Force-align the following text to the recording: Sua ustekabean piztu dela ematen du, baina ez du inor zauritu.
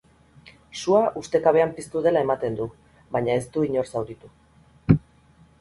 Sua 0.83 1.01
ustekabean 1.21 1.75
piztu 1.79 2.03
dela 2.07 2.25
ematen 2.27 2.57
du, 2.61 2.67
baina 3.17 3.37
ez 3.43 3.47
du 3.59 3.67
inor 3.71 3.93
zauritu. 3.93 4.35